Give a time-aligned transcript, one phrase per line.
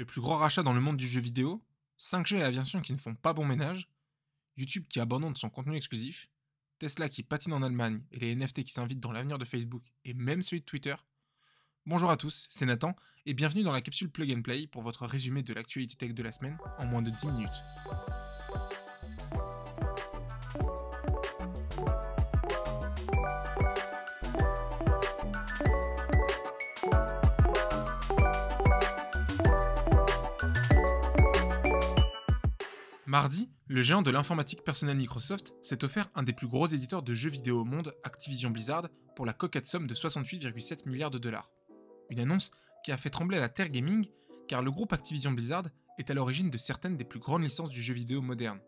[0.00, 1.62] Le plus gros rachat dans le monde du jeu vidéo,
[1.98, 3.86] 5G et aviation qui ne font pas bon ménage,
[4.56, 6.30] YouTube qui abandonne son contenu exclusif,
[6.78, 10.14] Tesla qui patine en Allemagne et les NFT qui s'invitent dans l'avenir de Facebook et
[10.14, 10.94] même celui de Twitter.
[11.84, 15.04] Bonjour à tous, c'est Nathan et bienvenue dans la capsule Plug and Play pour votre
[15.04, 18.29] résumé de l'actualité tech de la semaine en moins de 10 minutes.
[33.10, 37.12] Mardi, le géant de l'informatique personnelle Microsoft s'est offert un des plus gros éditeurs de
[37.12, 41.50] jeux vidéo au monde, Activision Blizzard, pour la coquette somme de 68,7 milliards de dollars.
[42.10, 42.52] Une annonce
[42.84, 44.06] qui a fait trembler la terre gaming,
[44.46, 45.64] car le groupe Activision Blizzard
[45.98, 48.60] est à l'origine de certaines des plus grandes licences du jeu vidéo moderne.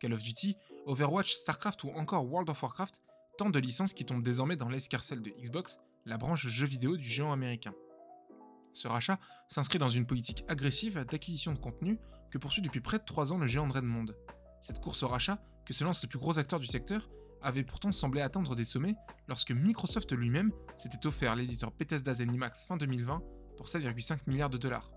[0.00, 0.56] Call of Duty,
[0.86, 3.00] Overwatch, StarCraft ou encore World of Warcraft,
[3.38, 7.04] tant de licences qui tombent désormais dans l'escarcelle de Xbox, la branche jeux vidéo du
[7.04, 7.72] géant américain.
[8.72, 11.98] Ce rachat s'inscrit dans une politique agressive d'acquisition de contenu
[12.30, 14.06] que poursuit depuis près de 3 ans le géant de Redmond.
[14.60, 17.08] Cette course au rachat, que se lancent les plus gros acteurs du secteur,
[17.42, 18.94] avait pourtant semblé atteindre des sommets
[19.28, 23.22] lorsque Microsoft lui-même s'était offert l'éditeur Bethesda Zenimax fin 2020
[23.56, 24.90] pour 7,5 milliards de dollars.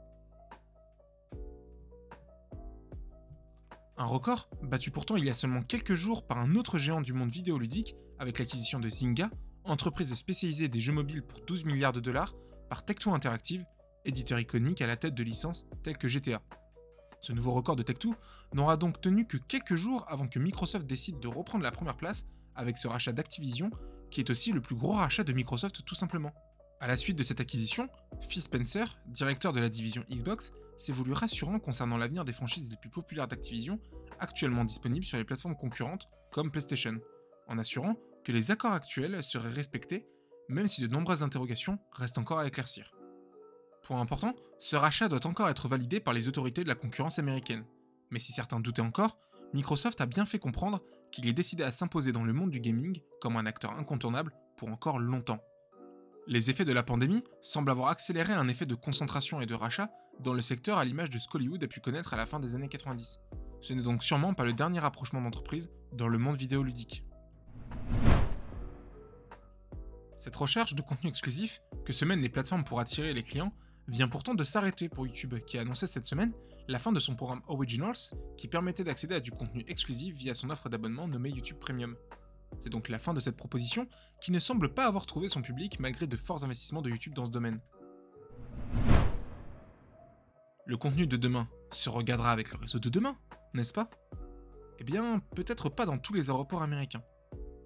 [3.97, 7.13] Un record, battu pourtant il y a seulement quelques jours par un autre géant du
[7.13, 9.29] monde vidéoludique avec l'acquisition de Zynga,
[9.63, 12.33] entreprise spécialisée des jeux mobiles pour 12 milliards de dollars,
[12.73, 13.63] par Tech2 Interactive,
[14.03, 16.41] éditeur iconique à la tête de licences telles que GTA.
[17.21, 18.15] Ce nouveau record de Tech2
[18.55, 22.25] n'aura donc tenu que quelques jours avant que Microsoft décide de reprendre la première place
[22.55, 23.69] avec ce rachat d'Activision,
[24.09, 26.31] qui est aussi le plus gros rachat de Microsoft tout simplement.
[26.79, 27.89] À la suite de cette acquisition,
[28.21, 32.77] Phil Spencer, directeur de la division Xbox, s'est voulu rassurant concernant l'avenir des franchises les
[32.77, 33.79] plus populaires d'Activision,
[34.17, 36.99] actuellement disponibles sur les plateformes concurrentes comme PlayStation,
[37.47, 40.07] en assurant que les accords actuels seraient respectés,
[40.53, 42.93] même si de nombreuses interrogations restent encore à éclaircir.
[43.83, 47.65] Point important, ce rachat doit encore être validé par les autorités de la concurrence américaine.
[48.11, 49.17] Mais si certains doutaient encore,
[49.53, 53.01] Microsoft a bien fait comprendre qu'il est décidé à s'imposer dans le monde du gaming
[53.19, 55.39] comme un acteur incontournable pour encore longtemps.
[56.25, 59.91] Les effets de la pandémie semblent avoir accéléré un effet de concentration et de rachat
[60.21, 62.55] dans le secteur à l'image de ce qu'Hollywood a pu connaître à la fin des
[62.55, 63.19] années 90.
[63.61, 67.03] Ce n'est donc sûrement pas le dernier rapprochement d'entreprise dans le monde vidéoludique.
[70.23, 73.53] Cette recherche de contenu exclusif que se mènent les plateformes pour attirer les clients
[73.89, 76.31] vient pourtant de s'arrêter pour YouTube, qui a annoncé cette semaine
[76.69, 77.97] la fin de son programme Originals,
[78.37, 81.97] qui permettait d'accéder à du contenu exclusif via son offre d'abonnement nommée YouTube Premium.
[82.61, 83.85] C'est donc la fin de cette proposition,
[84.21, 87.25] qui ne semble pas avoir trouvé son public malgré de forts investissements de YouTube dans
[87.25, 87.59] ce domaine.
[90.65, 93.17] Le contenu de demain se regardera avec le réseau de demain,
[93.53, 93.89] n'est-ce pas?
[94.79, 97.03] Eh bien, peut-être pas dans tous les aéroports américains.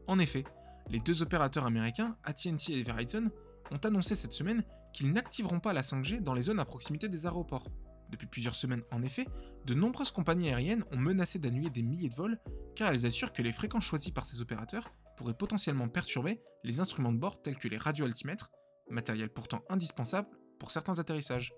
[0.08, 0.44] En effet,
[0.90, 3.30] les deux opérateurs américains, AT&T et Verizon,
[3.72, 7.26] ont annoncé cette semaine qu'ils n'activeront pas la 5G dans les zones à proximité des
[7.26, 7.68] aéroports.
[8.10, 9.26] Depuis plusieurs semaines, en effet,
[9.66, 12.40] de nombreuses compagnies aériennes ont menacé d'annuler des milliers de vols
[12.76, 17.12] car elles assurent que les fréquences choisies par ces opérateurs pourraient potentiellement perturber les instruments
[17.12, 18.50] de bord tels que les radioaltimètres,
[18.90, 21.54] matériel pourtant indispensable pour certains atterrissages.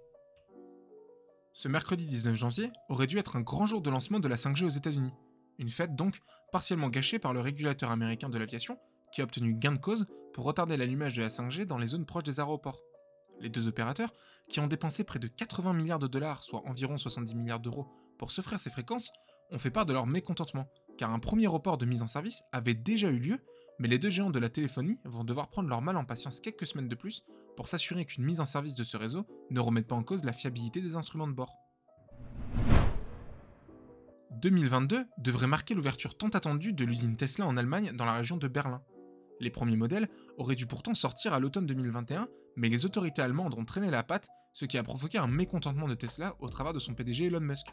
[1.53, 4.65] Ce mercredi 19 janvier aurait dû être un grand jour de lancement de la 5G
[4.65, 5.13] aux États-Unis.
[5.59, 6.19] Une fête donc
[6.51, 8.79] partiellement gâchée par le régulateur américain de l'aviation
[9.11, 12.05] qui a obtenu gain de cause pour retarder l'allumage de la 5G dans les zones
[12.05, 12.81] proches des aéroports.
[13.39, 14.13] Les deux opérateurs,
[14.49, 17.87] qui ont dépensé près de 80 milliards de dollars, soit environ 70 milliards d'euros,
[18.17, 19.11] pour s'offrir ces fréquences,
[19.51, 22.73] ont fait part de leur mécontentement, car un premier report de mise en service avait
[22.73, 23.39] déjà eu lieu,
[23.79, 26.67] mais les deux géants de la téléphonie vont devoir prendre leur mal en patience quelques
[26.67, 27.23] semaines de plus
[27.55, 30.33] pour s'assurer qu'une mise en service de ce réseau ne remette pas en cause la
[30.33, 31.55] fiabilité des instruments de bord.
[34.31, 38.47] 2022 devrait marquer l'ouverture tant attendue de l'usine Tesla en Allemagne dans la région de
[38.47, 38.81] Berlin.
[39.39, 43.65] Les premiers modèles auraient dû pourtant sortir à l'automne 2021, mais les autorités allemandes ont
[43.65, 46.93] traîné la patte, ce qui a provoqué un mécontentement de Tesla au travers de son
[46.93, 47.67] PDG Elon Musk.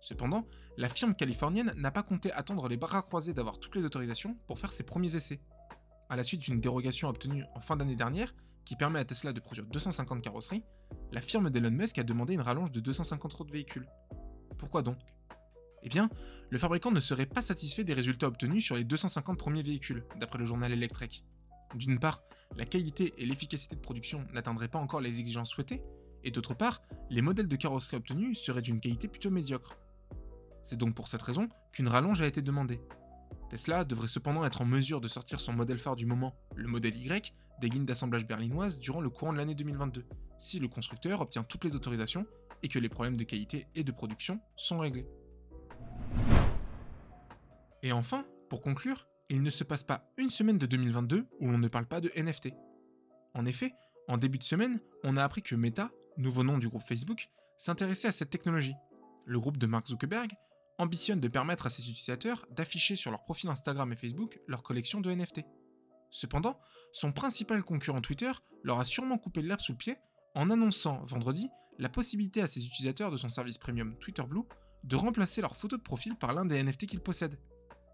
[0.00, 0.46] Cependant,
[0.76, 4.58] la firme californienne n'a pas compté attendre les bras croisés d'avoir toutes les autorisations pour
[4.58, 5.40] faire ses premiers essais.
[6.08, 8.34] À la suite d'une dérogation obtenue en fin d'année dernière,
[8.64, 10.64] qui permet à Tesla de produire 250 carrosseries,
[11.10, 13.88] la firme d'Elon Musk a demandé une rallonge de 250 autres véhicules.
[14.58, 14.98] Pourquoi donc
[15.82, 16.08] eh bien,
[16.50, 20.38] le fabricant ne serait pas satisfait des résultats obtenus sur les 250 premiers véhicules, d'après
[20.38, 21.24] le journal Electrek.
[21.74, 22.22] D'une part,
[22.56, 25.82] la qualité et l'efficacité de production n'atteindraient pas encore les exigences souhaitées,
[26.24, 29.78] et d'autre part, les modèles de carrosserie obtenus seraient d'une qualité plutôt médiocre.
[30.64, 32.80] C'est donc pour cette raison qu'une rallonge a été demandée.
[33.48, 36.96] Tesla devrait cependant être en mesure de sortir son modèle phare du moment, le modèle
[36.96, 40.04] Y, des lignes d'assemblage berlinoises durant le courant de l'année 2022,
[40.38, 42.26] si le constructeur obtient toutes les autorisations
[42.62, 45.06] et que les problèmes de qualité et de production sont réglés.
[47.82, 51.58] Et enfin, pour conclure, il ne se passe pas une semaine de 2022 où l'on
[51.58, 52.50] ne parle pas de NFT.
[53.34, 53.72] En effet,
[54.08, 58.08] en début de semaine, on a appris que Meta, nouveau nom du groupe Facebook, s'intéressait
[58.08, 58.74] à cette technologie.
[59.24, 60.32] Le groupe de Mark Zuckerberg
[60.78, 65.00] ambitionne de permettre à ses utilisateurs d'afficher sur leur profil Instagram et Facebook leur collection
[65.00, 65.42] de NFT.
[66.10, 66.60] Cependant,
[66.92, 68.32] son principal concurrent Twitter
[68.62, 69.96] leur a sûrement coupé l'herbe sous le pied
[70.34, 71.48] en annonçant vendredi
[71.78, 74.42] la possibilité à ses utilisateurs de son service premium Twitter Blue
[74.84, 77.38] de remplacer leur photo de profil par l'un des NFT qu'ils possèdent.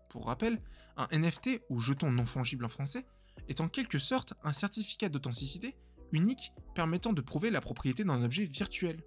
[0.08, 0.60] Pour rappel,
[0.96, 3.06] un NFT ou jeton non fongible en français
[3.48, 5.76] est en quelque sorte un certificat d'authenticité
[6.12, 9.02] unique permettant de prouver la propriété d'un objet virtuel.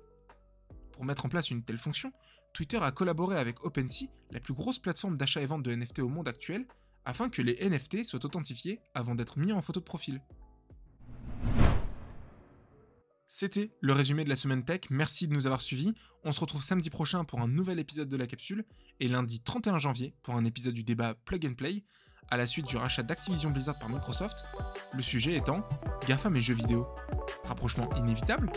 [0.91, 2.11] Pour mettre en place une telle fonction,
[2.53, 6.09] Twitter a collaboré avec OpenSea, la plus grosse plateforme d'achat et vente de NFT au
[6.09, 6.65] monde actuel,
[7.05, 10.21] afin que les NFT soient authentifiés avant d'être mis en photo de profil.
[13.33, 15.93] C'était le résumé de la semaine tech, merci de nous avoir suivis.
[16.25, 18.65] On se retrouve samedi prochain pour un nouvel épisode de la capsule
[18.99, 21.85] et lundi 31 janvier pour un épisode du débat Plug and Play
[22.29, 24.35] à la suite du rachat d'Activision Blizzard par Microsoft,
[24.93, 25.63] le sujet étant
[26.09, 26.85] GAFA et jeux vidéo.
[27.45, 28.51] Rapprochement inévitable